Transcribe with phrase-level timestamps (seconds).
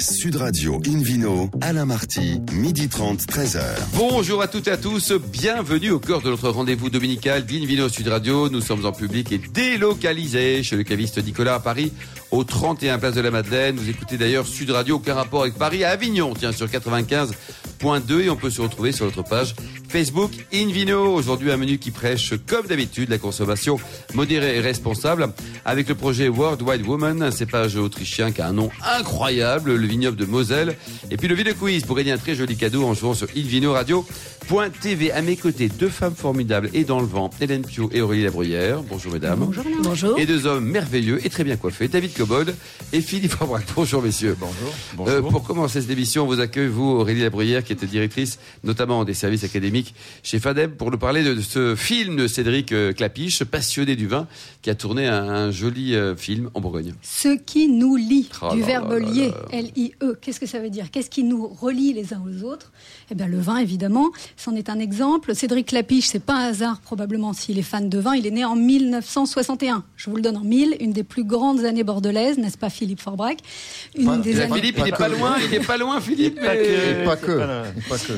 [0.00, 3.60] Sud Radio Invino, Alain Marty, midi 30, 13h.
[3.94, 8.06] Bonjour à toutes et à tous, bienvenue au cœur de notre rendez-vous dominical d'Invino Sud
[8.06, 8.48] Radio.
[8.48, 11.92] Nous sommes en public et délocalisés chez le caviste Nicolas à Paris,
[12.30, 13.76] au 31 Place de la Madeleine.
[13.76, 18.30] Vous écoutez d'ailleurs Sud Radio, aucun rapport avec Paris, à Avignon, tiens, sur 95.2 et
[18.30, 19.56] on peut se retrouver sur notre page
[19.88, 21.14] Facebook Invino.
[21.14, 23.78] Aujourd'hui, un menu qui prêche, comme d'habitude, la consommation
[24.14, 25.32] modérée et responsable
[25.64, 29.86] avec le projet World Wide Woman, un cépage autrichien qui a un nom incroyable, le
[29.86, 30.76] vignoble de Moselle.
[31.10, 33.72] Et puis le Vino Quiz pour gagner un très joli cadeau en jouant sur Invino
[33.72, 34.06] Radio.
[34.80, 35.12] TV.
[35.12, 38.82] À mes côtés, deux femmes formidables et dans le vent, Hélène Pio et Aurélie Labruyère.
[38.82, 39.40] Bonjour mesdames.
[39.40, 39.62] Bonjour.
[39.82, 40.18] Bonjour.
[40.18, 42.54] Et deux hommes merveilleux et très bien coiffés, David Cobold
[42.94, 43.66] et Philippe Aubrac.
[43.76, 44.38] Bonjour messieurs.
[44.40, 45.06] Bonjour.
[45.06, 49.04] Euh, pour commencer cette émission, on vous accueille, vous, Aurélie Labruyère, qui était directrice notamment
[49.04, 53.44] des services académiques chez FADEB, pour nous parler de ce film de Cédric euh, Clapiche,
[53.44, 54.26] passionné du vin,
[54.62, 56.94] qui a tourné un, joli euh, film en Bourgogne.
[57.02, 59.30] Ce qui nous lie, Oh du verbe lier.
[59.52, 60.16] L-I-E.
[60.22, 60.90] Qu'est-ce que ça veut dire?
[60.90, 62.72] Qu'est-ce qui nous relie les uns aux autres?
[63.10, 65.34] Eh bien, le vin, évidemment, c'en est un exemple.
[65.34, 68.14] Cédric Clapiche, c'est pas un hasard, probablement, s'il est fan de vin.
[68.14, 69.82] Il est né en 1961.
[69.96, 73.00] Je vous le donne en mille, une des plus grandes années bordelaises, n'est-ce pas, Philippe
[73.00, 73.38] Forbrac?
[73.96, 76.38] Une Pas- des Et années- Philippe, il n'est pas loin, il n'est pas loin, Philippe.
[76.40, 77.04] Mais- que.
[77.04, 77.32] Pas que.
[77.38, 77.62] pas là.
[77.88, 78.12] Pas que.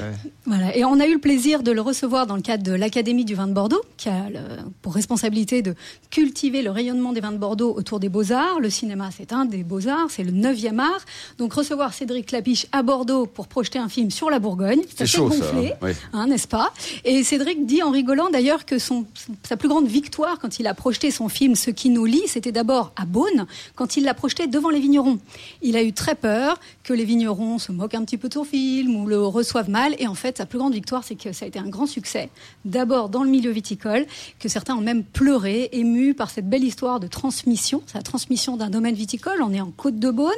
[0.47, 0.77] Voilà.
[0.77, 3.35] Et on a eu le plaisir de le recevoir dans le cadre de l'Académie du
[3.35, 4.41] vin de Bordeaux, qui a le-
[4.83, 5.75] pour responsabilité de
[6.11, 8.61] cultiver le rayonnement des vins de Bordeaux autour des beaux-arts.
[8.61, 11.01] Le cinéma, c'est un des beaux-arts, c'est le neuvième art.
[11.39, 15.17] Donc recevoir Cédric Clapiche à Bordeaux pour projeter un film sur la Bourgogne, C'est assez
[15.17, 15.77] chaud, ça, gonflé, hein.
[15.83, 15.91] Oui.
[16.13, 16.73] Hein, n'est-ce pas?
[17.05, 19.07] Et Cédric dit en rigolant d'ailleurs que son,
[19.43, 22.53] sa plus grande victoire quand il a projeté son film Ce qui nous lie, c'était
[22.53, 25.19] d'abord à Beaune, quand il l'a projeté devant les vignerons.
[25.63, 28.45] Il a eu très peur que les vignerons se moquent un petit peu de son
[28.45, 29.95] film ou le reçoivent mal.
[29.99, 32.31] Et en fait, sa plus grande victoire, c'est que ça a été un grand succès.
[32.65, 34.07] D'abord dans le milieu viticole,
[34.39, 37.83] que certains ont même pleuré, émus par cette belle histoire de transmission.
[37.95, 39.43] La transmission d'un domaine viticole.
[39.43, 40.33] On est en Côte de Beaune.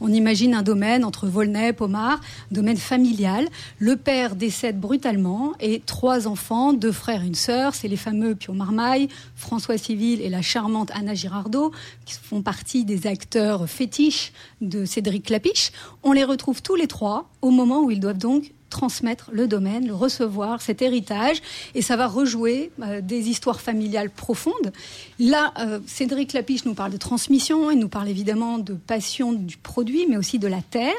[0.00, 3.48] On imagine un domaine entre Volnay, Pomard, domaine familial.
[3.78, 5.15] Le père décède brutalement
[5.60, 7.74] et trois enfants, deux frères et une sœur.
[7.74, 11.72] C'est les fameux Pio Marmaille, François Civil et la charmante Anna Girardot,
[12.04, 15.72] qui font partie des acteurs fétiches de Cédric Clapiche.
[16.02, 19.86] On les retrouve tous les trois au moment où ils doivent donc transmettre le domaine,
[19.86, 21.42] le recevoir, cet héritage,
[21.74, 24.72] et ça va rejouer euh, des histoires familiales profondes.
[25.18, 29.56] Là, euh, Cédric Lapiche nous parle de transmission, il nous parle évidemment de passion du
[29.56, 30.94] produit, mais aussi de la terre.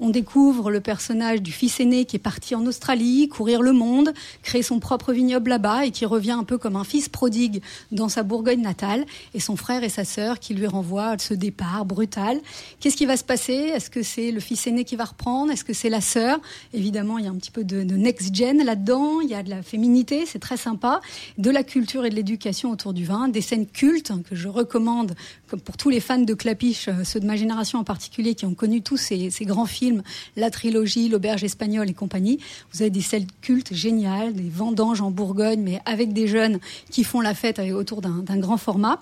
[0.00, 4.12] On découvre le personnage du fils aîné qui est parti en Australie, courir le monde,
[4.42, 8.08] créer son propre vignoble là-bas, et qui revient un peu comme un fils prodigue dans
[8.08, 9.04] sa Bourgogne natale,
[9.34, 12.40] et son frère et sa sœur qui lui renvoient ce départ brutal.
[12.80, 13.52] Qu'est-ce qui va se passer?
[13.52, 15.52] Est-ce que c'est le fils aîné qui va reprendre?
[15.52, 16.40] Est-ce que c'est la sœur?
[16.72, 19.62] Évidemment, il y a un petit peu de, next-gen là-dedans, il y a de la
[19.62, 21.00] féminité, c'est très sympa,
[21.38, 25.14] de la culture et de l'éducation autour du vin, des scènes cultes que je recommande,
[25.64, 28.54] pour tous les fans de Clapiche, euh, ceux de ma génération en particulier, qui ont
[28.54, 30.02] connu tous ces, grands films,
[30.36, 32.38] la trilogie, l'auberge espagnole et compagnie.
[32.72, 36.58] Vous avez des scènes cultes géniales, des vendanges en Bourgogne, mais avec des jeunes
[36.90, 39.00] qui font la fête euh, autour d'un grand format.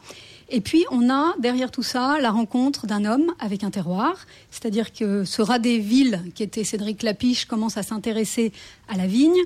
[0.50, 4.26] Et puis, on a derrière tout ça la rencontre d'un homme avec un terroir.
[4.50, 8.52] C'est-à-dire que ce rat des villes, qui était Cédric Lapiche, commence à s'intéresser
[8.88, 9.42] à la vigne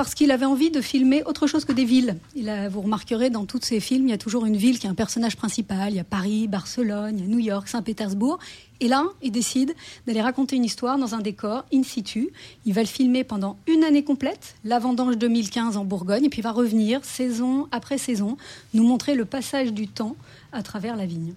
[0.00, 2.16] parce qu'il avait envie de filmer autre chose que des villes.
[2.34, 4.90] Il vous remarquerez, dans tous ces films, il y a toujours une ville qui est
[4.90, 5.90] un personnage principal.
[5.90, 8.38] Il y a Paris, Barcelone, New York, Saint-Pétersbourg.
[8.80, 9.74] Et là, il décide
[10.06, 12.30] d'aller raconter une histoire dans un décor in situ.
[12.64, 16.38] Il va le filmer pendant une année complète, la vendange 2015 en Bourgogne, et puis
[16.38, 18.38] il va revenir saison après saison,
[18.72, 20.16] nous montrer le passage du temps
[20.52, 21.34] à travers la vigne.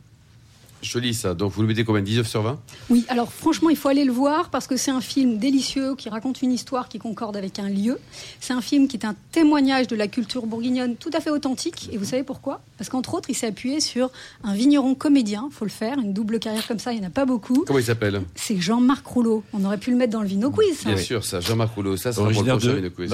[0.84, 1.34] Joli ça.
[1.34, 2.02] Donc vous le mettez combien?
[2.02, 5.02] 19 sur 20 Oui, alors franchement, il faut aller le voir parce que c'est un
[5.02, 8.00] film délicieux qui raconte une histoire qui concorde avec un lieu.
[8.40, 11.90] C'est un film qui est un témoignage de la culture bourguignonne tout à fait authentique.
[11.92, 12.62] Et vous savez pourquoi?
[12.78, 14.12] Parce qu'entre autres, il s'est appuyé sur
[14.44, 17.12] un vigneron comédien, faut le faire, une double carrière comme ça, il n'y en a
[17.12, 17.64] pas beaucoup.
[17.66, 18.22] Comment il s'appelle?
[18.36, 19.44] C'est Jean-Marc Rouleau.
[19.54, 20.80] On aurait pu le mettre dans le Vino Quiz.
[20.80, 20.90] ça.
[20.90, 21.40] Bien sûr, ça.
[21.40, 21.98] Jean-Marc Rouleau.
[21.98, 23.14] Ça, le Originaire de Vino Quiz.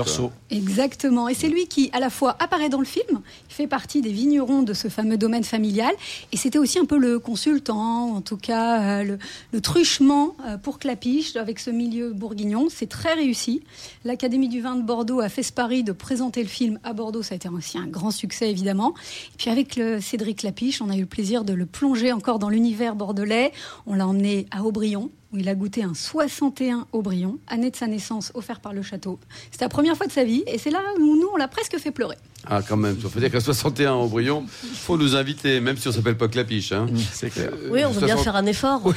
[0.49, 1.29] Exactement.
[1.29, 4.11] Et c'est lui qui, à la fois, apparaît dans le film, il fait partie des
[4.11, 5.93] vignerons de ce fameux domaine familial,
[6.31, 7.19] et c'était aussi un peu le
[7.59, 9.19] consultant, en tout cas euh, le,
[9.51, 12.67] le truchement euh, pour Clapiche avec ce milieu bourguignon.
[12.69, 13.63] C'est très réussi.
[14.05, 17.21] L'Académie du vin de Bordeaux a fait ce pari de présenter le film à Bordeaux.
[17.21, 18.93] Ça a été aussi un grand succès, évidemment.
[19.33, 22.39] Et puis avec le Cédric Clapiche, on a eu le plaisir de le plonger encore
[22.39, 23.51] dans l'univers bordelais.
[23.85, 27.87] On l'a emmené à Aubryon, où il a goûté un 61 Aubryon, année de sa
[27.87, 29.19] naissance offert par le château.
[29.51, 31.77] C'était la première fois de sa vie et c'est là où nous, on l'a presque
[31.77, 32.15] fait pleurer.
[32.47, 32.95] Ah, quand même.
[33.03, 36.27] Il faut dire qu'à 61 au Brion, faut nous inviter, même si on s'appelle pas
[36.27, 36.71] Clapiche.
[36.71, 36.87] Hein.
[37.13, 37.49] C'est clair.
[37.53, 38.81] Euh, Oui, on veut bien 60 faire un effort.
[38.85, 38.91] on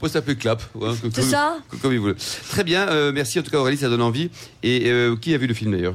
[0.00, 0.62] peut s'appeler Clap.
[0.72, 2.14] que- C'est comme- ça Comme il voulait.
[2.50, 2.86] Très bien.
[2.88, 4.30] euh, merci en tout cas Aurélie, ça donne envie.
[4.62, 5.94] Et euh, qui a vu le film d'ailleurs?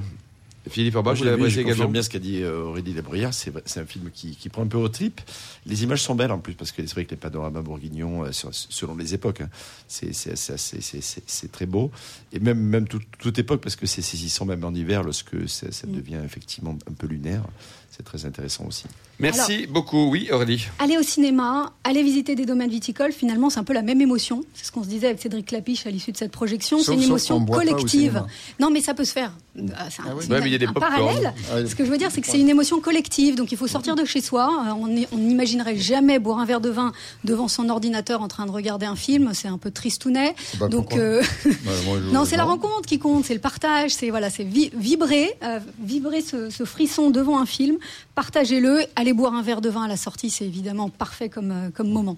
[0.69, 3.33] Philippe Orbach, je vous l'avez apprécié confirme également bien ce qu'a dit euh, Aurélie Labruyère.
[3.33, 5.21] C'est c'est un film qui, qui prend un peu au trip.
[5.65, 8.31] Les images sont belles en plus, parce que c'est vrai que les panoramas bourguignons, euh,
[8.31, 9.49] selon les époques, hein,
[9.87, 11.91] c'est c'est- c'est assez- c'est- c'est- c'est très beau.
[12.33, 15.71] Et même, même tout- toute époque, parce que c'est saisissant même en hiver, lorsque ça,
[15.71, 17.43] ça devient effectivement un peu lunaire.
[17.95, 18.83] C'est très intéressant aussi.
[19.19, 20.09] Merci beaucoup.
[20.09, 20.65] Oui, Aurélie.
[20.79, 24.43] Aller au cinéma, aller visiter des domaines viticoles, finalement, c'est un peu la même émotion.
[24.53, 26.77] C'est ce qu'on se disait avec Cédric Clapiche à l'issue de cette projection.
[26.79, 28.23] Sauf- C'est une sauf émotion qu'on boit pas au collective.
[28.59, 29.31] Non, mais ça peut se faire.
[29.57, 30.25] Euh, C'est un, Ah oui.
[30.27, 31.33] c'est Ouais, mais il y a des un parallèle.
[31.53, 33.35] Ah, Ce que je veux dire, c'est que c'est une émotion collective.
[33.37, 34.49] Donc il faut sortir de chez soi.
[34.67, 36.91] Euh, On n'imaginerait jamais boire un verre de vin
[37.23, 39.31] devant son ordinateur en train de regarder un film.
[39.33, 40.35] C'est un peu tristounet.
[40.59, 41.51] Bah, Donc euh, Ouais,
[41.85, 44.71] moi, je- non, c'est la rencontre qui compte, c'est le partage, c'est voilà, c'est vi-
[44.75, 47.77] vibrer, euh, vibrer ce, ce frisson devant un film,
[48.15, 51.69] partagez-le, allez boire un verre de vin à la sortie, c'est évidemment parfait comme, euh,
[51.73, 52.17] comme moment.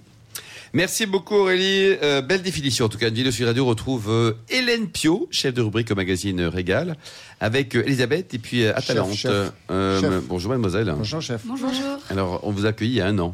[0.73, 1.95] Merci beaucoup Aurélie.
[2.03, 2.85] Euh, belle définition.
[2.85, 5.95] En tout cas, une vidéo sur Radio retrouve euh, Hélène Pio, chef de rubrique au
[5.95, 6.97] magazine Régal,
[7.39, 9.13] avec euh, Elisabeth et puis euh, Atalante.
[9.13, 9.51] chef.
[9.71, 10.23] Euh, Chef.
[10.27, 10.93] Bonjour mademoiselle.
[10.97, 11.41] Bonjour, chef.
[11.45, 11.69] Bonjour.
[12.09, 13.33] Alors, on vous a accueilli il y a un an.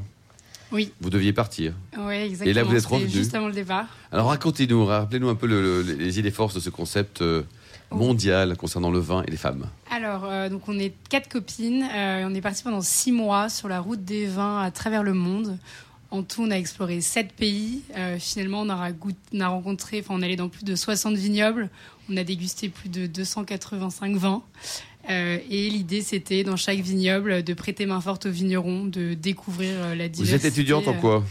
[0.71, 1.74] Oui, Vous deviez partir.
[2.00, 2.50] oui, exactement.
[2.50, 3.09] Et là, vous êtes revenu.
[3.09, 3.86] juste avant le départ.
[4.12, 7.21] Alors, racontez-nous, rappelez-nous un peu le- le- les idées forces de ce concept
[7.93, 9.67] euh, mondial concernant le vin et les femmes.
[9.91, 11.83] Alors, euh, donc on est quatre copines.
[11.93, 15.13] euh, on est parti pendant six mois sur la route des vins à travers le
[15.13, 15.57] monde.
[16.11, 17.81] En tout, on a exploré sept pays.
[17.97, 20.75] Euh, finalement, on a, goût- on a rencontré, enfin, on est allé dans plus de
[20.75, 21.69] 60 vignobles.
[22.09, 24.43] On a dégusté plus de 285 vins.
[25.09, 29.71] Euh, et l'idée, c'était dans chaque vignoble de prêter main forte aux vignerons, de découvrir
[29.75, 30.23] euh, la diversité.
[30.23, 31.23] Vous êtes étudiante en quoi?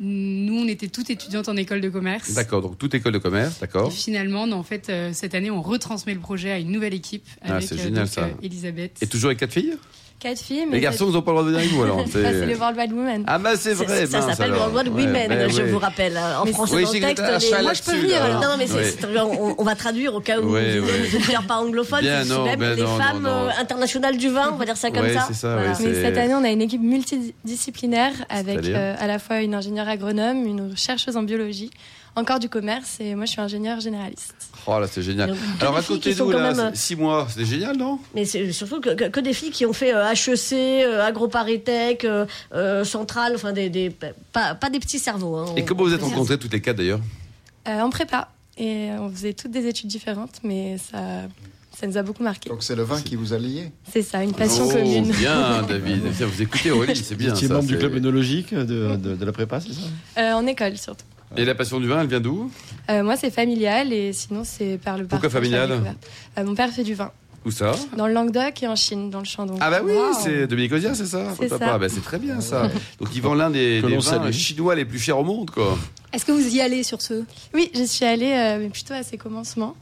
[0.00, 2.32] Nous, on était toutes étudiantes en école de commerce.
[2.34, 3.92] D'accord, donc toute école de commerce, Et d'accord.
[3.92, 7.26] finalement, non, en fait, euh, cette année, on retransmet le projet à une nouvelle équipe
[7.42, 8.24] Ah, avec c'est génial, donc, ça.
[8.24, 8.98] euh, Elisabeth.
[9.00, 9.74] Et toujours avec quatre filles?
[10.20, 12.00] Quatre filles, mais Les garçons, vous n'ont pas le droit de venir avec vous alors
[12.08, 13.24] ça, c'est les World Wide Women.
[13.28, 14.72] Ah bah c'est vrai, Ça s'appelle alors.
[14.72, 15.70] World Wide Ouais, Women, je oui.
[15.70, 16.16] vous rappelle.
[16.16, 16.40] hein.
[16.40, 18.24] En Mais français, Oui, dans le texte, les- Moi, je peux là.
[18.24, 18.42] alors.
[18.42, 18.94] Non, mais c'est- Ouais.
[19.00, 22.00] c'est- on, on va traduire au cas où Ouais, vous ne pas anglophone.
[22.00, 23.46] Bien, c'est non, même ben les non, femmes non, non.
[23.46, 25.24] euh, internationales du vin, on va dire ça comme Ouais, ça.
[25.28, 29.20] c'est ça, c'est- Mais cette année, on a une équipe multidisciplinaire avec euh, à la
[29.20, 31.70] fois une ingénieure agronome, une chercheuse en biologie,
[32.16, 34.34] encore du commerce et moi je suis ingénieure généraliste.
[34.66, 35.28] Oh là, c'est génial.
[35.30, 38.00] Donc, Alors racontez-nous là, même, six mois, c'était génial, non?
[38.14, 42.04] Mais c'est surtout que, que- que des filles qui ont fait euh, HEC, euh, AgroParisTech,
[42.04, 43.90] euh, euh, Centrale, enfin des, des-
[44.32, 45.36] pas, pas des petits cerveaux.
[45.36, 45.46] hein.
[45.56, 47.00] Et On- comment vous êtes rencontrés toutes les quatre d'ailleurs
[47.68, 50.98] Euh, en prépa et on faisait toutes des études différentes, mais ça,
[51.78, 52.48] ça nous a beaucoup marqué.
[52.50, 55.10] Donc c'est le vin qui vous a lié C'est ça, une passion oh, commune.
[55.12, 56.02] bien, David.
[56.06, 57.28] Vous écoutez Aurélie, c'est bien.
[57.30, 59.80] Vous étiez membre du club œnologique de, de, de la prépa, c'est ça
[60.18, 61.04] Euh, en école surtout.
[61.36, 62.50] Et la passion du vin, elle vient d'où
[62.90, 65.70] Euh, moi c'est familial et sinon c'est par le Pourquoi familial.
[66.38, 67.12] Euh, Mon père fait du vin
[67.44, 69.54] Où ça dans le Languedoc et en Chine, dans le Chandon.
[69.60, 72.68] Ah bah oui, c'est Dominique Ozia, c'est ça C'est Bah, C'est très bien ça.
[73.00, 74.32] Donc il vend l'un des, vins salue.
[74.32, 75.78] chinois les plus chers au monde, quoi.
[76.12, 77.24] Est-ce que vous y allez sur ce?
[77.54, 79.76] Oui, j'y suis allée, euh, mais plutôt à ses commencements.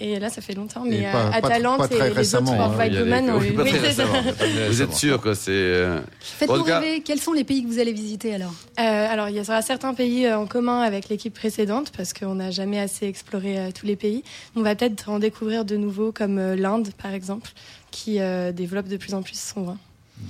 [0.00, 0.84] Et là, ça fait longtemps.
[0.86, 4.66] Mais euh, pas- à pas- Talente pas et les récemment, autres hein, ont oui, Oui,
[4.68, 5.50] Vous êtes sûr, quoi C'est.
[5.50, 8.52] euh, Faites-nous rêver, quels sont les pays que vous allez visiter alors?
[8.80, 8.82] Euh,
[9.12, 12.50] alors, il y aura certains pays euh, en commun avec l'équipe précédente parce qu'on n'a
[12.50, 14.22] jamais assez exploré euh, tous les pays.
[14.56, 17.50] On va peut-être en découvrir de nouveaux, comme euh, l'Inde, par exemple,
[17.90, 19.78] qui euh, développe de plus en plus son vin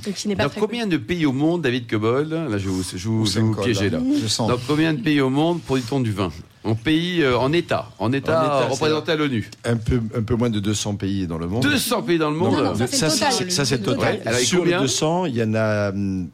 [0.06, 2.68] et qui n'est pas Dans très combien de pays au monde, David Cobol Là, je
[2.68, 3.98] vous, je vous, je vous Cole, piéger là.
[4.20, 4.48] Je sens.
[4.48, 6.30] Dans combien de pays au monde produit-on du vin?
[6.64, 9.50] En pays, euh, en État, en État, En État, représenté à l'ONU.
[9.64, 11.62] un peu, un peu moins de 200 pays dans le monde.
[11.62, 12.52] 200 pays dans le monde.
[12.54, 13.32] Non, non, ça, c'est le total.
[13.32, 14.18] c'est- ça, c'est total.
[14.18, 14.28] total.
[14.28, 16.28] Alors, et Sur les combien 200, il y en a hum,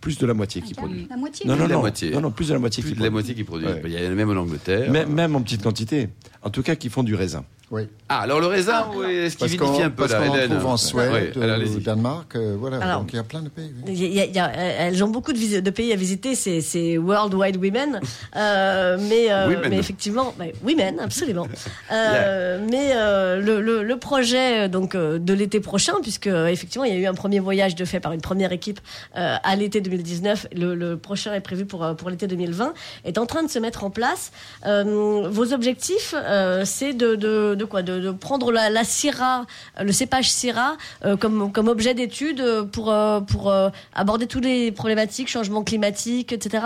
[0.00, 1.06] plus de la moitié qui produit.
[1.10, 2.10] La moitié Non, Plus non, de la non, moitié.
[2.10, 3.12] non, non, plus de la moitié Plus qui de la produit.
[3.12, 3.66] moitié qui produit.
[3.66, 3.82] Ouais.
[3.84, 4.90] Il y en a même en Angleterre.
[4.90, 6.08] Même, même en petite quantité.
[6.42, 7.44] En tout cas, qui font du raisin.
[7.70, 7.82] Oui.
[8.08, 10.48] Ah, alors le raisin, oui, ce qui Parce vinifie qu'on un peu parce là, qu'on
[10.56, 11.80] trouve en Suède, alors, au allez-y.
[11.80, 12.78] Danemark, euh, voilà.
[12.78, 13.70] Alors, Donc il y a plein de pays.
[13.86, 13.92] oui.
[13.94, 17.56] Y a- y a- elles ont beaucoup de, de pays à visiter, c'est World Wide
[17.58, 18.00] Women,
[18.36, 19.70] Euh, mais, euh, Women.
[19.70, 21.46] mais effectivement, bah, women, absolument.
[21.92, 26.46] Euh, Mais euh, le, le, le projet euh, donc euh, de l'été prochain, puisque euh,
[26.46, 28.80] effectivement il y a eu un premier voyage de fait par une première équipe
[29.16, 32.72] euh, à l'été 2019, le, le prochain est prévu pour euh, pour l'été 2020,
[33.04, 34.32] est en train de se mettre en place.
[34.66, 39.44] Euh, vos objectifs, euh, c'est de, de, de quoi de, de prendre la, la Syrah,
[39.78, 44.72] le cépage Syrah, euh, comme, comme objet d'étude pour, euh, pour euh, aborder toutes les
[44.72, 46.64] problématiques, changement climatique, etc.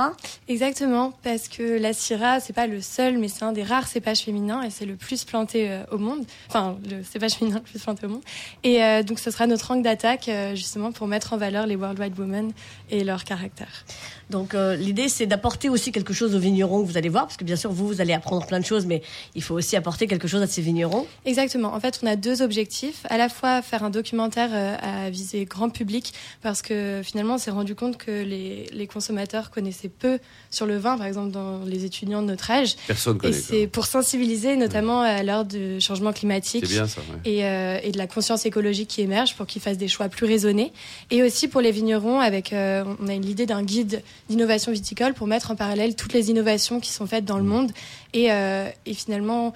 [0.49, 4.21] Exactement, parce que la Syrah, c'est pas le seul, mais c'est un des rares cépages
[4.21, 6.25] féminins et c'est le plus planté au monde.
[6.49, 8.23] Enfin, le cépage féminin le plus planté au monde.
[8.63, 12.19] Et donc, ce sera notre angle d'attaque, justement, pour mettre en valeur les World Wide
[12.19, 12.53] Women
[12.91, 13.85] et leur caractère.
[14.31, 17.45] Donc l'idée c'est d'apporter aussi quelque chose aux vignerons que vous allez voir, parce que
[17.45, 19.03] bien sûr vous, vous allez apprendre plein de choses, mais
[19.35, 21.07] il faut aussi apporter quelque chose à ces vignerons vignerons.
[21.25, 21.73] Exactement.
[21.75, 23.05] En fait, on a deux objectifs.
[23.11, 24.77] À la fois faire un documentaire euh,
[25.07, 26.13] à viser grand public,
[26.43, 30.19] parce que finalement, on s'est rendu compte que les, les consommateurs connaissaient peu
[30.51, 32.77] sur le vin, par exemple dans les étudiants de notre âge.
[32.87, 33.33] Personne Et connaît.
[33.33, 33.43] quoi.
[33.51, 36.65] c'est pour sensibiliser, notamment à l'heure du changement climatique.
[36.67, 37.01] C'est bien ça.
[37.01, 37.31] ouais.
[37.31, 40.27] et, euh, et de la conscience écologique qui émerge pour qu'ils fassent des choix plus
[40.27, 40.73] raisonnés.
[41.11, 45.27] Et aussi pour les vignerons, avec, euh, on a l'idée d'un guide d'innovation viticole pour
[45.27, 47.39] mettre en parallèle toutes les innovations qui sont faites dans Mmh.
[47.39, 47.71] le monde.
[48.13, 49.53] Et, euh, et finalement,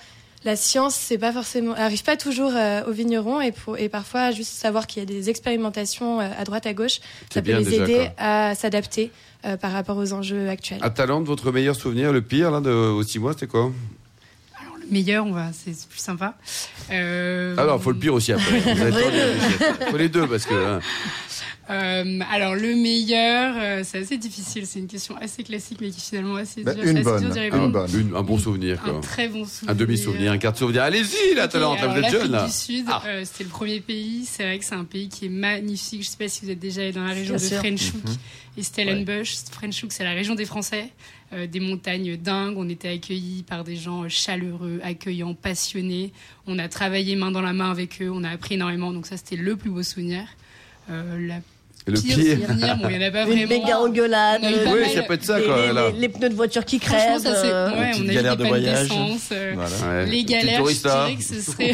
[0.49, 4.31] la science, c'est pas forcément, arrive pas toujours euh, aux vignerons et, pour, et parfois
[4.31, 7.01] juste savoir qu'il y a des expérimentations euh, à droite à gauche,
[7.31, 8.13] ça peut les déjà, aider quoi.
[8.17, 9.11] à s'adapter
[9.45, 10.79] euh, par rapport aux enjeux actuels.
[10.81, 13.71] À Talente, votre meilleur souvenir, le pire, là, de, aux six mois, c'était quoi?
[14.81, 16.35] Le meilleur, on va, c'est plus sympa.
[16.91, 18.59] Euh, Alors, il faut le pire aussi après.
[18.59, 20.55] Vous faut les deux, parce que.
[20.55, 20.81] hein.
[21.71, 24.67] Euh, alors le meilleur, euh, c'est assez difficile.
[24.67, 26.85] C'est une question assez classique, mais qui est finalement assez Bah, dure.
[26.87, 27.73] une bonne, dur d'y une répondre.
[27.87, 28.01] bonne.
[28.01, 28.95] Une- un bon souvenir, quoi.
[28.95, 29.71] Un très bon souvenir.
[29.71, 30.83] Un demi-souvenir, un quart de souvenir.
[30.83, 32.47] Allez-y, là, Talente, là, alors, vous êtes jeune, là.
[32.47, 33.03] du Sud, Ah.
[33.07, 34.25] euh, c'était le premier pays.
[34.25, 36.03] C'est vrai que c'est un pays qui est magnifique.
[36.03, 37.59] Je sais pas si vous êtes déjà allé dans la région de sûr.
[37.59, 38.17] Frenchhoek Mhm.
[38.57, 39.35] et Stellenbosch.
[39.51, 40.89] Frenchhoek, c'est la région des Français.
[41.35, 42.55] Euh, des montagnes dingues.
[42.57, 46.15] On était accueillis par des gens chaleureux, accueillants, passionnés.
[46.47, 48.09] On a travaillé main dans la main avec eux.
[48.11, 48.91] On a appris énormément.
[48.95, 50.23] Donc ça, c'était le plus beau souvenir.
[50.91, 51.41] Euh, la
[51.87, 52.39] le pire, pire.
[52.49, 54.43] souvenir, bon, il y en a pas Une méga engueulade.
[54.45, 54.91] Oui, mal.
[54.91, 55.67] ça peut être ça, les, quoi.
[55.67, 55.91] les- là.
[55.91, 57.19] les- les pneus de voiture qui crèvent.
[57.19, 57.51] ça c'est.
[57.51, 58.89] euh, Ouais, on a de voyage.
[59.33, 59.71] euh, Voilà.
[60.05, 60.07] Ouais.
[60.07, 61.73] Les galères, je dirais que ce serait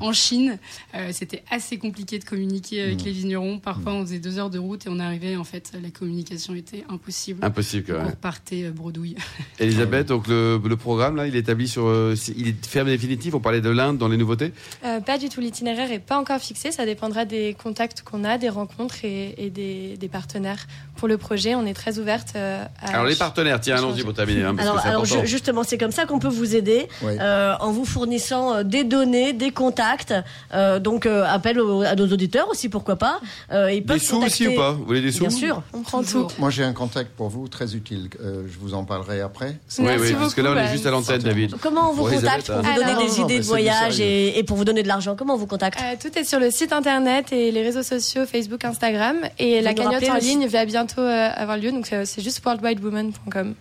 [0.00, 0.58] en Chine.
[0.94, 3.58] Euh, C'était assez compliqué de communiquer avec les vignerons.
[3.58, 5.36] Parfois, on faisait deux heures de route et on arrivait.
[5.36, 7.42] En fait, la communication était impossible.
[7.42, 9.16] Impossible, quand Donc, on repartait euh, bredouille.
[9.60, 11.86] Elisabeth, donc le, le programme, là, il est établi sur.
[11.86, 13.34] euh, il est ferme définitif.
[13.34, 14.52] On parlait de l'Inde dans les nouveautés.
[14.84, 18.36] Euh, pas du tout, l'itinéraire est pas encore fixé, ça dépendra des contacts qu'on a,
[18.36, 20.66] des rencontres et, et des, des partenaires.
[20.96, 22.90] Pour le projet, on est très ouverte euh, à...
[22.90, 24.42] Alors, les partenaires, tiens, allons-y pour terminer.
[24.44, 27.12] hein, parce Alors, que justement, c'est comme ça qu'on peut vous aider Oui.
[27.20, 30.14] euh, en vous fournissant euh, des données, des contacts.
[30.54, 33.20] Euh, donc, euh, appel au- à nos auditeurs aussi, pourquoi pas.
[33.52, 35.62] Euh, ils peuvent Des sous contacter- aussi ou pas Vous voulez des sous Bien sûr.
[35.72, 36.26] On prend tout.
[36.38, 38.08] Moi, j'ai un contact pour vous très utile.
[38.20, 39.56] Euh, je vous en parlerai après.
[39.78, 41.22] Oui, Merci oui, parce que là, on est juste à l'antenne.
[41.22, 41.54] David.
[41.60, 42.74] Comment on vous Pour Elisabeth, contacte pour vous hein.
[42.76, 45.14] donner Alors- des idées de voyage et, et pour vous donner de l'argent?
[45.16, 45.78] Comment on vous contacte?
[45.80, 49.07] Euh, tout est sur le site internet et les réseaux sociaux, Facebook, Instagram.
[49.38, 52.44] Et Vous la cagnotte en ligne va bientôt euh, avoir lieu, donc euh, c'est juste
[52.44, 53.54] worldwidewoman.com.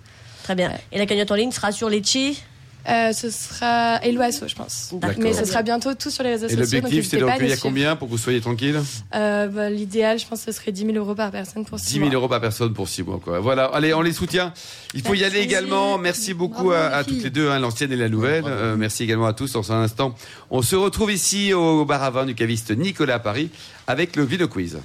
[0.43, 0.71] Très bien.
[0.91, 2.41] Et la cagnotte en ligne sera sur Litchi
[2.89, 4.93] Euh, ce sera Eloasso, je pense.
[5.17, 6.63] Mais ce sera bientôt tout sur les réseaux Et sociaux.
[6.63, 8.79] donc l'objectif, c'est de recueillir combien pour que vous soyez tranquille?
[9.13, 11.93] Euh, bah, L'idéal, je pense, ce serait 10 000 euros par personne pour 10 six
[11.95, 12.13] 000 mois.
[12.15, 13.19] euros par personne pour 6 mois.
[13.21, 13.41] Quoi.
[13.41, 14.53] Voilà, allez, on les soutient.
[14.93, 15.97] Il faut y aller également.
[15.97, 18.45] Merci beaucoup Bravo, à, toutes les deux, hein, l'ancienne et la nouvelle.
[18.47, 19.51] Euh, merci également à tous.
[19.51, 20.15] Dans un instant,
[20.49, 23.49] on se retrouve ici au bar à vin du caviste Nicolas à Paris
[23.87, 24.77] avec le Vino Quiz.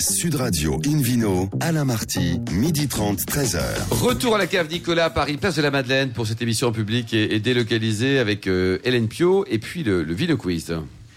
[0.00, 3.60] Sud Radio Invino, Alain Marty, midi 30, 13h.
[3.90, 6.72] Retour à la cave Nicolas à Paris, place de la Madeleine pour cette émission en
[6.72, 10.74] public et, et délocalisée avec euh, Hélène Pio et puis le, le Vino Quiz.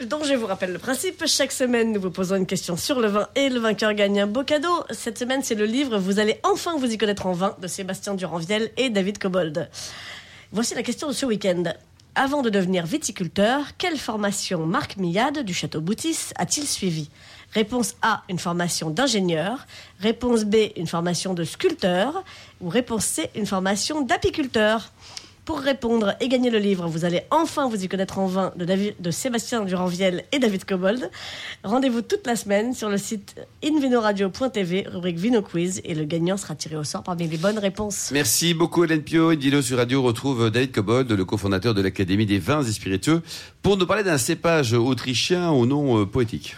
[0.10, 3.08] Donc je vous rappelle le principe, chaque semaine nous vous posons une question sur le
[3.08, 4.84] vin et le vainqueur gagne un beau cadeau.
[4.92, 8.16] Cette semaine c'est le livre Vous allez enfin vous y connaître en vin de Sébastien
[8.16, 9.70] Duranviel et David Cobold.
[10.52, 11.63] Voici la question de ce week-end.
[12.16, 17.10] Avant de devenir viticulteur, quelle formation Marc Millade du Château Boutis a-t-il suivi
[17.53, 19.67] Réponse A, une formation d'ingénieur.
[20.00, 22.24] Réponse B, une formation de sculpteur.
[22.62, 24.91] Ou réponse C, une formation d'apiculteur.
[25.45, 29.12] Pour répondre et gagner le livre, vous allez enfin vous y connaître en vin de,
[29.12, 31.12] Sébastien Duranviel et David Cobold.
[31.65, 36.55] Rendez-vous toute la semaine sur le site invinoradio.tv, rubrique Vino Quiz, et le gagnant sera
[36.55, 38.10] tiré au sort parmi les bonnes réponses.
[38.13, 39.36] Merci beaucoup Hélène Pio.
[39.36, 43.22] Dino sur Radio retrouve David Cobold, le cofondateur de l'Académie des vins et spiritueux,
[43.62, 46.55] pour nous parler d'un cépage autrichien au nom euh, poétique.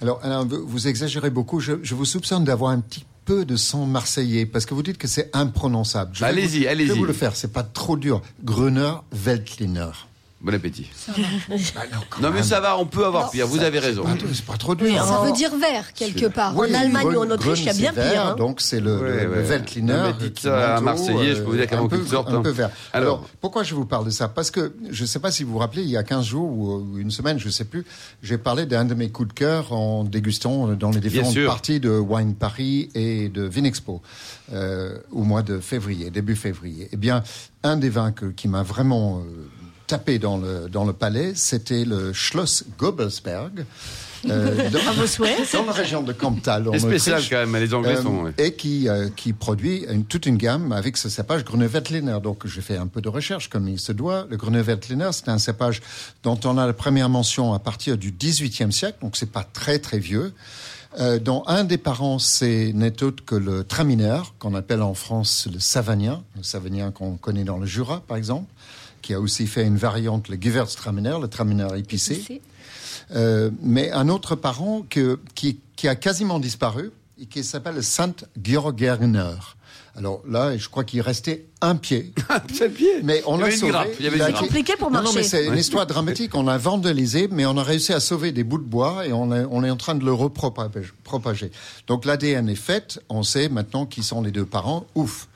[0.00, 1.60] Alors, Alain, vous exagérez beaucoup.
[1.60, 4.98] Je, je vous soupçonne d'avoir un petit peu de sang marseillais parce que vous dites
[4.98, 6.12] que c'est imprononçable.
[6.22, 6.88] Allez-y, vous- Je allez-y.
[6.88, 7.34] vais vous le faire.
[7.36, 8.22] C'est pas trop dur.
[8.44, 9.90] Gruner Veltliner.
[10.40, 10.88] Bon appétit.
[11.74, 11.80] Bah
[12.22, 13.46] non, mais ça va, on peut avoir pire.
[13.48, 14.04] Vous avez raison.
[14.32, 14.86] C'est pas trop dur.
[14.86, 16.56] Oui, Ça en- veut dire vert, quelque part.
[16.56, 18.36] Oui, En Allemagne ou en Autriche, il y a bien vert, pire, hein.
[18.36, 19.36] Donc c'est le, Ouais, le, ouais.
[19.36, 19.92] le Veltliner.
[19.92, 21.82] Non, mais dites qui ça à Marseillais, je peux vous dire qu'il y a un
[21.82, 22.42] beaucoup peu- de sortes, Un hein.
[22.42, 22.70] peu vert.
[22.92, 24.28] Alors- Alors, pourquoi je vous parle de ça?
[24.28, 26.48] Parce que je ne sais pas si vous vous rappelez, il y a 15 jours
[26.48, 27.84] ou une semaine, je ne sais plus,
[28.22, 31.90] j'ai parlé d'un de mes coups de cœur en dégustant dans les différentes parties de
[31.98, 34.02] Wine Paris et de Vinexpo
[34.52, 36.88] euh, au mois de février, début février.
[36.92, 37.24] Eh bien,
[37.64, 39.48] un des vins que- qui m'a vraiment euh,
[39.88, 43.64] tapé dans le, dans le palais, c'était le Schloss Gobelsberg.
[44.28, 45.52] euh, dans- À vos souhaits.
[45.52, 46.68] dans la région de Camptal.
[46.68, 48.22] en C'est spécial quand même, les Anglais Euh, sont.
[48.22, 48.32] ouais.
[48.38, 52.18] Et qui, euh, qui produit une- toute une gamme avec ce cépage Gruneveltliner.
[52.22, 54.26] Donc, j'ai fait un peu de recherche comme il se doit.
[54.30, 55.80] Le Gruneveltliner, c'est un cépage
[56.22, 59.78] dont on a la première mention à partir du XVIIIe siècle, donc c'est pas très
[59.78, 60.32] très vieux.
[60.98, 65.46] Euh, dont un des parents, c'est n'est autre que le Traminer, qu'on appelle en France
[65.52, 68.50] le Savagnin, le Savagnin qu'on connaît dans le Jura, par exemple.
[69.02, 72.14] Qui a aussi fait une variante, le Gewürztraminer, le traminer épicé.
[72.14, 72.42] Épicé.
[73.14, 76.90] Euh, mais un autre parent que, qui, qui a quasiment disparu
[77.20, 79.34] et qui s'appelle le Saint Georgerner.
[79.96, 82.12] Alors là, je crois qu'il restait un pied.
[82.60, 83.02] Le pied.
[83.02, 83.72] Mais on Il y l'a sauvé.
[83.72, 84.36] grappe, il y avait une.
[84.36, 85.28] Compliqué pour non, non, mais marcher.
[85.28, 86.36] c'est une histoire dramatique.
[86.36, 89.32] On l'a vandalisé, mais on a réussi à sauver des bouts de bois et on
[89.34, 90.82] est, on est en train de le repropager.
[91.02, 91.50] propager.
[91.88, 93.00] Donc l'ADN est fait.
[93.08, 94.86] On sait maintenant qui sont les deux parents.
[94.94, 95.26] Ouf.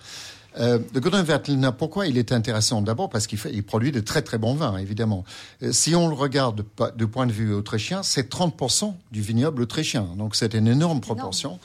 [0.58, 2.82] Euh, le Gordon Veltliner, pourquoi il est intéressant?
[2.82, 5.24] D'abord parce qu'il fait, il produit de très très bons vins, évidemment.
[5.62, 6.64] Euh, si on le regarde
[6.96, 10.06] de point de vue autrichien, c'est 30% du vignoble autrichien.
[10.18, 11.58] Donc c'est une énorme proportion.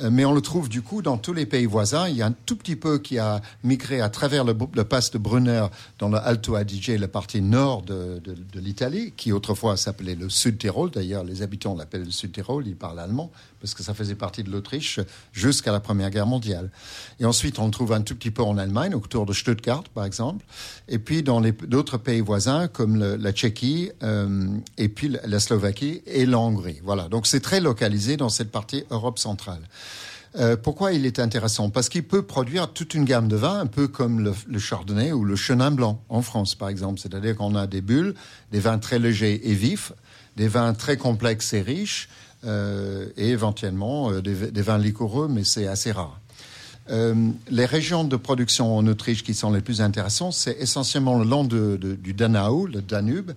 [0.00, 2.08] Euh, mais on le trouve du coup dans tous les pays voisins.
[2.08, 5.10] Il y a un tout petit peu qui a migré à travers le, le pass
[5.10, 5.66] de Brunner
[5.98, 10.30] dans le Alto Adige, la partie nord de, de- de l'Italie, qui autrefois s'appelait le
[10.30, 10.90] Sud-Tyrol.
[10.90, 13.30] D'ailleurs, les habitants l'appellent le Sud-Tyrol, ils parlent allemand,
[13.60, 15.00] parce que ça faisait partie de l'Autriche
[15.32, 16.70] jusqu'à la Première Guerre mondiale.
[17.18, 20.04] Et ensuite, on le trouve un tout petit peu en Allemagne, autour de Stuttgart, par
[20.04, 20.44] exemple.
[20.88, 24.48] Et puis dans d'autres pays voisins, comme la Tchéquie, euh,
[24.78, 26.80] et puis la- Slovaquie et la Hongrie.
[26.82, 27.08] Voilà.
[27.08, 29.62] Donc c'est très localisé dans cette partie Europe centrale.
[30.36, 31.70] Euh, pourquoi il est intéressant?
[31.70, 35.12] Parce qu'il peut produire toute une gamme de vins, un peu comme le, le chardonnay
[35.12, 37.00] ou le chenin blanc en France, par exemple.
[37.00, 38.14] C'est-à-dire qu'on a des bulles,
[38.52, 39.92] des vins très légers et vifs,
[40.36, 42.08] des vins très complexes et riches,
[42.44, 46.18] et éventuellement euh, des, des vins liquoreux, mais c'est assez rare.
[46.90, 47.14] Euh,
[47.50, 51.44] les régions de production en Autriche qui sont les plus intéressantes, c'est essentiellement le long
[51.44, 53.32] de- de- du Danau, le Danube,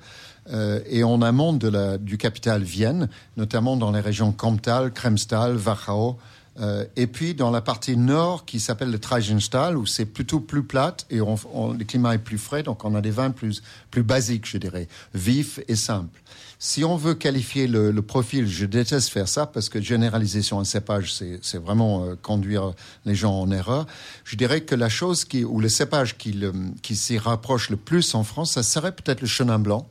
[0.51, 5.57] euh, et en amont de la, du capital Vienne, notamment dans les régions Kamptal, Kremstal,
[5.57, 6.17] Wachau,
[6.60, 10.63] euh, et puis dans la partie nord qui s'appelle le Tragental, où c'est plutôt plus
[10.63, 13.62] plate et on, on- le climat est plus frais, donc on a des vins plus,
[13.91, 16.22] plus basiques, je dirais, vifs et simples.
[16.65, 20.63] Si on veut qualifier le, profil, je déteste faire ça parce que généraliser sur un
[20.63, 22.72] cépage, c'est vraiment euh, conduire
[23.03, 23.86] les gens en erreur.
[24.24, 28.51] Je dirais que la chose ou le cépage qui, s'y rapproche le plus en France,
[28.51, 29.89] ça serait peut-être le chenin blanc.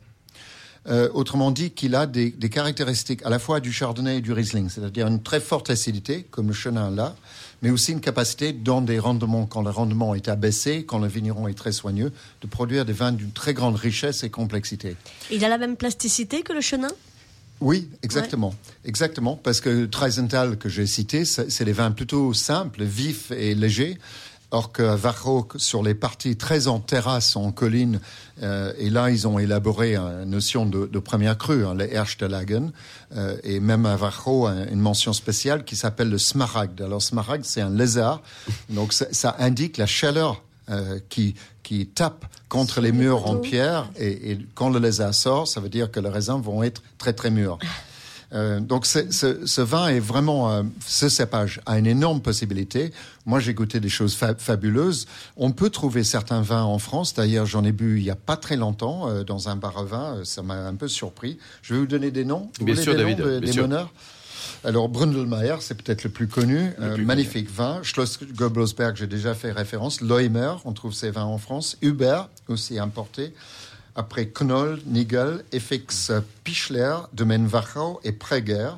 [0.88, 4.32] Euh, autrement dit, qu'il a des, des caractéristiques à la fois du chardonnay et du
[4.32, 7.14] riesling, c'est-à-dire une très forte acidité, comme le chenin là,
[7.62, 11.48] mais aussi une capacité, dans des rendements, quand le rendement est abaissé, quand le vigneron
[11.48, 14.96] est très soigneux, de produire des vins d'une très grande richesse et complexité.
[15.30, 16.90] Il a la même plasticité que le chenin?
[17.60, 18.54] Oui, exactement.
[18.84, 23.54] Exactement, parce que Treisenthal, que j'ai cité, c'est c'est des vins plutôt simples, vifs et
[23.54, 23.98] légers.
[24.54, 28.00] Or que Wachau, sur les parties très en terrasse, en colline,
[28.42, 32.70] euh, et là, ils ont élaboré une notion de, de première crue, hein, le Erstelagen,
[33.16, 36.80] euh, et même à un- une mention spéciale qui s'appelle le Smaragd.
[36.82, 38.20] Alors, Smaragd, c'est un lézard,
[38.68, 43.88] donc ça, ça indique la chaleur euh, qui, qui tape contre les murs en pierre,
[43.96, 47.14] et, et quand le lézard sort, ça veut dire que les raisins vont être très
[47.14, 47.58] très mûrs.
[48.34, 52.92] Euh, donc ce, ce vin est vraiment, euh, ce cépage a une énorme possibilité.
[53.26, 55.06] Moi j'ai goûté des choses fa- fabuleuses.
[55.36, 57.12] On peut trouver certains vins en France.
[57.14, 59.84] D'ailleurs j'en ai bu il y a pas très longtemps euh, dans un bar à
[59.84, 60.16] vin.
[60.16, 61.38] Euh, Ça m'a un peu surpris.
[61.62, 62.50] Je vais vous donner des noms.
[62.58, 63.62] Vous Bien sûr, des David, noms de- bien des sûr.
[63.64, 63.92] meneurs?
[64.64, 67.80] Alors Brundelmeier, c'est peut-être le plus connu, Euh, magnifique vin.
[67.82, 70.00] Schloss Goblosberg, j'ai déjà fait référence.
[70.00, 71.76] Loimer, on trouve ces vins en France.
[71.82, 73.34] Hubert, aussi importé.
[73.94, 76.12] Après Knoll, Nigel, FX
[76.44, 78.70] Pichler, Domaine Wachau et Prager.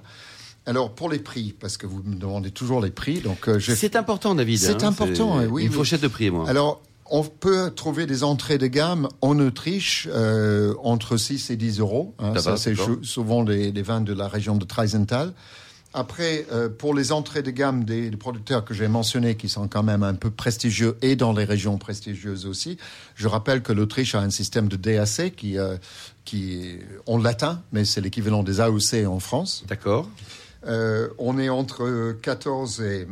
[0.67, 3.97] Alors pour les prix, parce que vous me demandez toujours les prix, donc euh, C'est
[3.97, 4.59] important, David.
[4.59, 5.75] C'est hein, important, c'est oui, Une oui.
[5.75, 6.49] fourchette de prix, moi.
[6.49, 11.81] alors, on peut trouver des entrées de gamme en Autriche euh, entre 6 et 10
[11.81, 12.15] euros.
[12.19, 12.33] hein.
[12.41, 15.35] Ça c'est souvent des, des vins de la région de Treisenthal.
[15.97, 19.69] Après, euh, pour les entrées de gamme des, des producteurs que j'ai mentionnés, qui sont
[19.69, 22.79] quand même un peu prestigieux et dans les régions prestigieuses aussi,
[23.15, 25.77] je rappelle que l'Autriche a un système de DAC qui, euh,
[26.25, 29.65] qui en latin, mais c'est l'équivalent des AOC en France.
[29.69, 30.09] D'accord.
[30.67, 33.07] Euh, on est entre 14 et,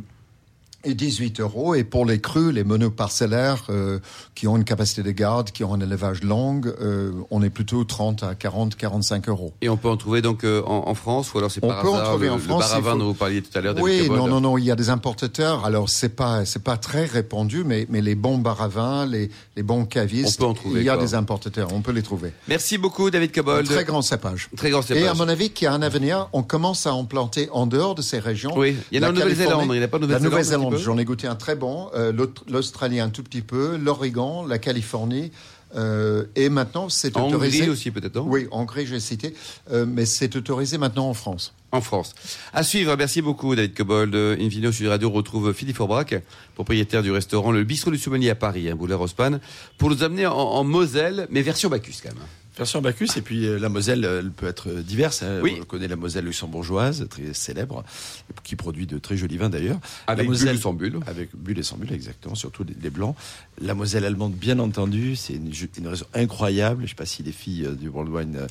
[0.85, 1.75] et 18 euros.
[1.75, 3.99] Et pour les crus, les monoparcellaires euh,
[4.35, 7.85] qui ont une capacité de garde, qui ont un élevage long, euh, on est plutôt
[7.85, 9.53] 30 à 40, 45 euros.
[9.63, 11.83] Et on peut en trouver donc euh, en, en France ou alors c'est On par
[11.83, 13.57] peut en trouver le, en le France, bar à vin faut- dont vous parliez tout
[13.57, 15.65] à l'heure, David Oui, non, non, non, il y a des importateurs.
[15.65, 19.31] Alors, c'est pas, c'est pas très répandu, mais, mais les bons bars à vin, les,
[19.57, 21.05] les bons cavistes, On peut en trouver, il y a quoi.
[21.05, 22.33] des importateurs, on peut les trouver.
[22.49, 23.67] Merci beaucoup, David Un Cobbold.
[23.69, 24.49] très grand cépage.
[24.57, 25.09] Très grand Et cépage.
[25.09, 27.95] à mon avis, qu'il y a un avenir, on commence à en planter en dehors
[27.95, 28.53] de ces régions.
[28.57, 30.83] Oui, il y en a en Nouvelle-Zélande, il n'y a pas La Nouvelle-Zélande, un peu
[30.83, 31.91] j'en ai goûté un très bon.
[31.95, 32.13] euh,
[32.49, 35.31] L'Australie un tout petit peu, l'Oregon, la Californie.
[35.75, 37.59] euh, et maintenant, c'est autorisé.
[37.63, 38.27] Hongrie aussi, peut-être, non?
[38.29, 39.35] Oui, en Hongrie, j'ai cité.
[39.71, 41.55] euh, mais c'est autorisé maintenant en France.
[41.73, 42.15] en France.
[42.53, 44.15] À suivre, merci beaucoup David Cobold.
[44.15, 46.15] Invino Sud Radio retrouve Philippe Forbrac,
[46.55, 49.41] propriétaire du restaurant Le Bistrot du Sommelier à Paris, hein, boulevard Haussmann,
[49.79, 52.23] pour nous amener en, en Moselle, mais version Bacchus quand même.
[52.57, 55.23] Version Bacchus, et puis euh, la Moselle, elle peut être diverse.
[55.23, 55.41] hein.
[55.43, 55.57] Oui.
[55.61, 57.83] On connaît la Moselle luxembourgeoise, très célèbre,
[58.45, 59.79] qui produit de très jolis vins d'ailleurs.
[60.07, 61.01] Avec la Moselle, bulle sans bulle.
[61.07, 63.17] Avec bulle et sans bulle, exactement, surtout les, les blancs.
[63.61, 66.81] La Moselle allemande, bien entendu, c'est une, raison incroyable.
[66.81, 68.47] Je ne sais pas si les filles euh, du World Wine euh,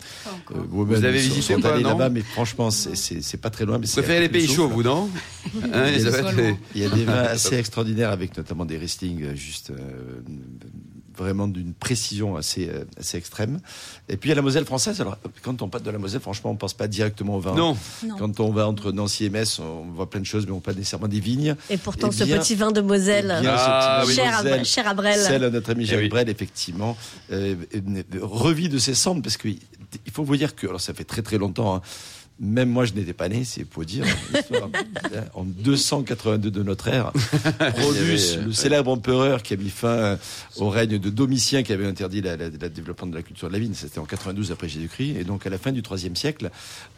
[0.51, 3.49] euh, Women Vous avez sont- visité sont ou pas, allées là-bas, mais franchement, c'est- pas
[3.51, 3.77] très loin.
[3.77, 5.09] mais Vous c'est préférez les pays chauds, vous, non
[5.73, 5.91] Hein.
[6.75, 9.75] Il y a des vins assez extraordinaires avec notamment des Riesling euh, juste euh,
[11.17, 13.59] vraiment d'une précision assez, euh, assez extrême.
[14.09, 14.99] Et puis il y a la Moselle française.
[15.01, 17.55] Alors quand on parle de la Moselle, franchement, on pense pas directement au vin.
[17.55, 17.77] Non.
[18.05, 18.15] Non.
[18.17, 20.73] Quand on va entre Nancy et Metz, on voit plein de choses, mais on pas
[20.73, 21.55] nécessairement des vignes.
[21.69, 24.15] Et pourtant, Eh ce petit vin de Moselle, bien, ce Ah, petit oui.
[24.17, 25.19] vin de cher, à, Moselle, cher à Brel.
[25.19, 26.09] Celle à notre ami Eh Jacques oui.
[26.09, 26.97] Brel, effectivement,
[27.31, 29.57] euh, euh, revit de ses cendres, parce qu'il
[30.13, 31.81] faut vous dire que, alors ça fait très très longtemps, hein,
[32.41, 34.03] même moi je n'étais pas né, c'est pour dire,
[35.35, 37.11] en 282 de notre ère,
[37.75, 40.17] Produce, avait, euh, le célèbre empereur qui a mis fin euh,
[40.57, 43.75] au règne de Domitien, qui avait interdit le développement de la culture de la vigne,
[43.75, 46.49] c'était en 92 après Jésus-Christ, et donc à la fin du IIIe siècle,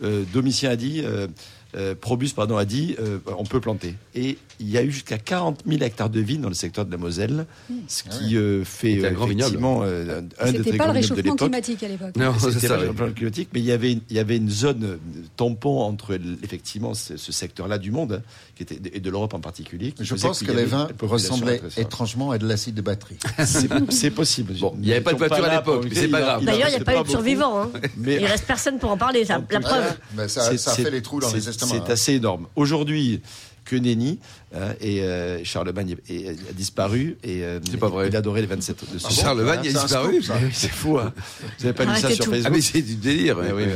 [0.04, 1.02] euh, Domitien a dit...
[1.04, 1.28] euh,
[1.76, 3.96] euh, Probus pardon, a dit euh, on peut planter.
[4.16, 6.92] Et il y a eu jusqu'à 40 000 hectares de vignes dans le secteur de
[6.92, 7.46] la Moselle,
[7.88, 10.94] ce qui euh, fait C'était un grand effectivement euh, un des C'était très pas grands
[10.94, 11.38] le vignobles de réchauffement l'époque.
[11.50, 12.16] climatique à l'époque.
[12.16, 12.78] Non, c'est C'était ça.
[12.78, 15.00] pas le plan climatique, mais il y avait, il y avait une zone
[15.36, 19.34] tampon entre l- effectivement ce, ce secteur-là du monde, hein, qui était, et de l'Europe
[19.34, 19.92] en particulier.
[19.92, 21.88] qui Je faisait pense qu'il que y les avait vins une population ressemblaient très forte.
[21.88, 23.18] étrangement à de l'acide de batterie.
[23.46, 24.54] C'est c'est possible.
[24.60, 26.44] Bon, il y avait pas de voiture à l'époque, mais c'est pas grave.
[26.46, 27.62] D'ailleurs, il n'y a pas eu de survivants.
[27.64, 27.72] Hein.
[27.98, 29.98] Mais- Il reste personne pour en parler, ça, la preuve.
[30.14, 31.48] Ben, ça, C'est- ça a c'est- fait les trous dans c'est- les.
[31.68, 32.48] C'est assez énorme.
[32.56, 33.22] Aujourd'hui,
[33.66, 34.20] que nenni,
[34.54, 38.10] hein, et euh, Charlemagne est- est- a disparu, et euh, C'est pas vrai.
[38.10, 40.22] il adorait les 27 de ce Ah bon Charlemagne a un disparu.
[40.52, 41.14] c'est fou, hein.
[41.60, 42.32] Vous avez pas lu ça sur tout.
[42.32, 43.38] Facebook Ah, mais c'est du délire.
[43.38, 43.46] Ouais.
[43.48, 43.70] Il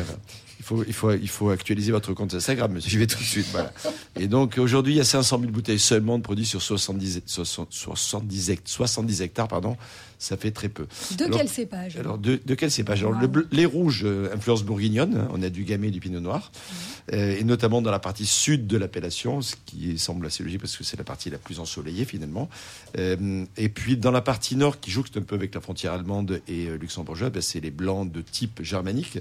[0.68, 2.90] faut, il, faut, il faut actualiser votre compte Instagram, monsieur.
[2.92, 3.48] J'y vais tout de suite.
[3.52, 3.72] Voilà.
[4.20, 7.70] Et donc aujourd'hui, il y a 500 000 bouteilles seulement de produits sur 70, 60
[7.72, 9.48] 70, hect- 70 hectares.
[9.48, 9.78] Pardon.
[10.20, 10.88] Ça fait très peu.
[11.16, 13.02] De Alors- quel cépage Alors, de, de quel cépage?
[13.02, 13.22] Alors, Wow.
[13.22, 15.16] le bleu- Les rouges, euh, influence bourguignonne.
[15.16, 16.52] hein, on a du gamay et du pinot noir.
[17.14, 20.76] Euh, et notamment dans la partie sud de l'appellation, ce qui semble assez logique parce
[20.76, 22.50] que c'est la partie la plus ensoleillée finalement.
[22.98, 26.42] Euh, et puis dans la partie nord, qui jouxte un peu avec la frontière allemande
[26.48, 29.20] et euh, luxembourgeoise, ben, c'est les blancs de type germanique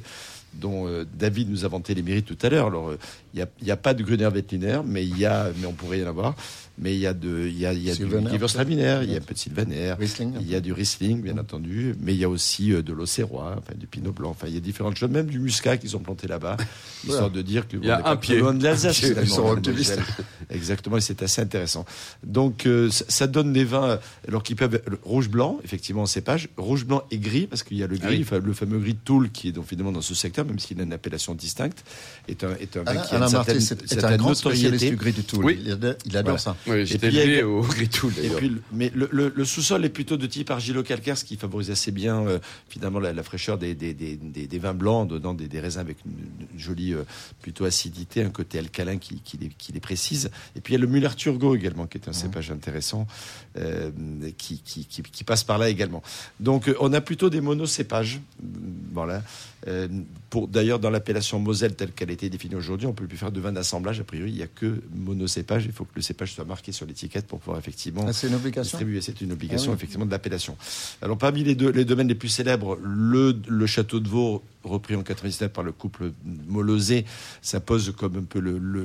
[0.58, 2.66] dont euh, David nous a vanté les mérites tout à l'heure.
[2.66, 2.98] Alors, euh,
[3.34, 6.08] il n'y a, pas de Gruner Veltliner, mais y a, mais on pourrait y en
[6.08, 6.34] avoir.
[6.78, 9.14] Mais il y a de, il y a, il y a du Gewürztraminer, il y
[9.14, 10.34] a un peu de Sylvaner, Riesling.
[10.40, 13.54] il y a du Riesling, bien entendu, mais il y a aussi euh, de l'Auxerrois,
[13.56, 16.00] enfin du Pinot Blanc, enfin il y a différentes choses, même du Muscat qu'ils ont
[16.00, 16.58] planté là-bas,
[17.02, 18.38] histoire de dire que Il y a un pied.
[18.40, 19.00] loin de l'Alsace.
[19.00, 19.98] Ils sont optimistes.
[20.50, 21.86] Exactement, et c'est assez intéressant.
[22.24, 23.96] Donc euh, ça, ça donne des vins, euh,
[24.28, 27.78] alors qu'ils peuvent le rouge blanc, effectivement en cépage, rouge blanc et gris, parce qu'il
[27.78, 28.20] y a le gris, Ah oui.
[28.22, 30.78] enfin, le fameux gris de Toul qui est donc finalement dans ce secteur, même s'il
[30.80, 31.84] a une appellation distincte,
[32.28, 34.34] est un, est un vin Alain, qui a Alain une Marty, certaine, est un grand
[34.34, 34.90] spécialiste notoriété.
[34.90, 35.44] du gris du Toul.
[35.44, 35.58] Oui.
[35.64, 36.38] Il, adore- il adore Voilà.
[36.38, 36.56] ça.
[36.66, 37.62] Oui, j'étais élevé au
[38.10, 38.40] d'ailleurs.
[38.72, 42.26] mais le, le- le sous-sol est plutôt de type argilo-calcaire, ce qui favorise assez bien
[42.26, 45.80] euh, finalement la, la fraîcheur des, des, des, des- vins blancs, dedans des, des raisins
[45.80, 46.12] avec une,
[46.52, 47.04] une jolie euh,
[47.42, 50.30] plutôt acidité, un côté alcalin qui, qui, les, qui les précise.
[50.56, 53.06] Et puis il y a le Muller-Turgot également, qui est un cépage intéressant,
[53.56, 53.90] euh,
[54.36, 56.02] qui, qui, qui, qui passe par là également.
[56.40, 58.20] Donc euh, on a plutôt des monocépages.
[58.92, 59.22] Voilà.
[59.68, 59.88] Euh,
[60.30, 63.16] pour D'ailleurs, dans l'appellation Moselle telle qu'elle a été définie aujourd'hui, on ne peut plus
[63.16, 63.98] faire de vin d'assemblage.
[64.00, 65.64] A priori, il n'y a que monocépage.
[65.66, 68.34] Il faut que le cépage soit marqué sur l'étiquette pour pouvoir effectivement Ah, c'est une
[68.34, 68.62] obligation.
[68.78, 69.00] distribuer.
[69.00, 69.76] C'est une obligation Ah oui.
[69.78, 70.56] effectivement de l'appellation.
[71.02, 74.94] Alors parmi les, deux, les domaines les plus célèbres, le, le château de Vaux, repris
[74.96, 76.12] en 99 par le couple
[76.46, 77.04] Molosé,
[77.42, 78.84] ça pose comme un peu le, le,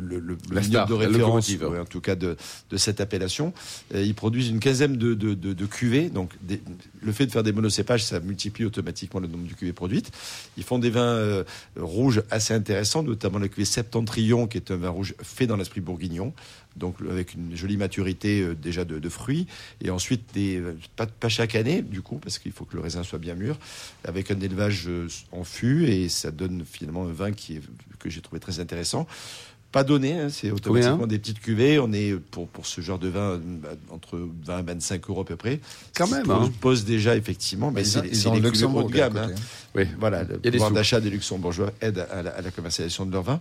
[0.52, 2.38] La star, de référence, ouais, en tout cas de,
[2.70, 3.54] de cette appellation.
[3.94, 6.10] Euh, ils produisent une quinzaine de, de, de, de cuvées.
[6.10, 6.62] Donc des-
[7.02, 10.12] le fait de faire des monocépages, ça multiplie automatiquement le nombre de cuvées produites.
[10.58, 11.44] Ils font des vins euh,
[11.78, 15.82] rouges assez intéressants, notamment la cuvée Septentrion, qui est un vin rouge fait dans l'esprit
[15.82, 16.34] bourguignon
[16.76, 19.48] donc avec une jolie maturité euh, déjà de, fruits,
[19.82, 22.82] et ensuite des euh, pas, pas chaque année du coup parce qu'il faut que le
[22.82, 23.58] raisin soit bien mûr,
[24.04, 27.62] avec un élevage euh, en fût et ça donne finalement un vin qui est,
[28.00, 29.08] que j'ai trouvé très intéressant.
[29.72, 31.80] Pas donné, hein, c'est automatiquement des petites cuvées.
[31.80, 35.26] On est pour pour ce genre de vin bah, entre 20 et 25 euros à
[35.26, 35.60] peu près.
[35.96, 36.52] Quand même, qui hein.
[36.60, 39.14] pose déjà effectivement, mais c'est les- haut Luxembourg de gamme.
[39.14, 39.36] côté, hein.
[39.74, 39.84] Oui.
[40.00, 43.40] Voilà, le pouvoir d'achat des luxembourgeois aide à la, à la commercialisation de leurs vins.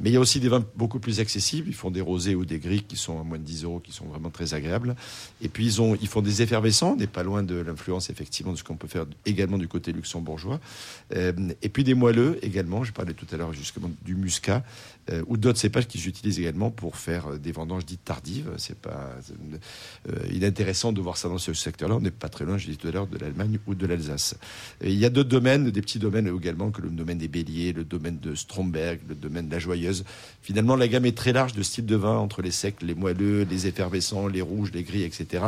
[0.00, 1.68] Mais il y a aussi des vins beaucoup plus accessibles.
[1.68, 3.92] Ils font des rosés ou des gris qui sont à moins de 10 euros, qui
[3.92, 4.94] sont vraiment très agréables.
[5.40, 6.92] Et puis ils, ont, ils font des effervescents.
[6.92, 9.92] On n'est pas loin de l'influence effectivement de ce qu'on peut faire également du côté
[9.92, 10.60] luxembourgeois.
[11.14, 12.84] Euh, et puis des moelleux également.
[12.84, 14.62] Je parlais tout à l'heure justement du muscat
[15.10, 18.50] euh, ou d'autres cépages qu'ils utilisent également pour faire euh, des vendanges dites tardives.
[18.58, 19.16] C'est pas,
[20.08, 21.96] euh, il est intéressant de voir ça dans ce secteur-là.
[21.96, 24.36] On n'est pas très loin, je disais tout à l'heure, de l'Allemagne ou de l'Alsace.
[24.84, 27.84] Il y a d'autres domaines des petits domaines également, que le domaine des béliers, le
[27.84, 30.04] domaine de Stromberg, le domaine de la joyeuse.
[30.42, 33.46] Finalement, la gamme est très large de styles de vin, entre les secs, les moelleux,
[33.50, 35.44] les effervescents, les rouges, les gris, etc.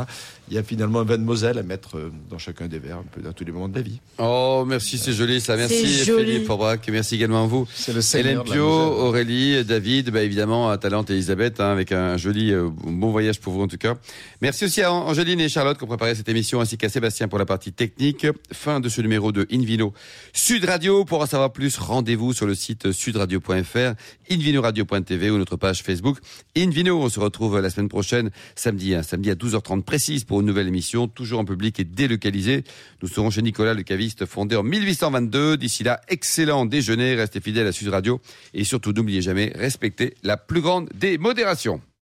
[0.49, 2.97] Il y a finalement un vin de Moselle à mettre euh, dans chacun des verres,
[2.97, 3.99] un peu dans tous les moments de la vie.
[4.17, 5.55] Oh, merci, c'est joli ça.
[5.55, 5.85] Merci.
[5.85, 6.87] Philippe Forbrac.
[6.89, 7.67] Merci également à vous.
[7.73, 9.11] C'est le Hélène Pio, Moselle.
[9.43, 13.41] Aurélie, David, bah évidemment, à Talente et Elisabeth, hein, avec un joli euh, bon voyage
[13.41, 13.95] pour vous en tout cas.
[14.41, 17.39] Merci aussi à Angéline et Charlotte qui ont préparé cette émission, ainsi qu'à Sébastien pour
[17.39, 18.25] la partie technique.
[18.53, 19.93] Fin de ce numéro de Invino
[20.31, 21.03] Sud Radio.
[21.03, 23.95] Pour en savoir plus, rendez-vous sur le site sudradio.fr,
[24.31, 26.19] invinoradio.tv ou notre page Facebook
[26.55, 27.01] Invino.
[27.01, 30.67] On se retrouve la semaine prochaine, samedi, hein, samedi à 12h30 précise pour une nouvelle
[30.67, 32.63] émission, toujours en public et délocalisée.
[33.01, 35.57] Nous serons chez Nicolas le caviste, fondé en 1822.
[35.57, 38.21] D'ici là, excellent déjeuner, restez fidèles à Sud Radio
[38.53, 41.81] et surtout n'oubliez jamais, respectez la plus grande des modérations.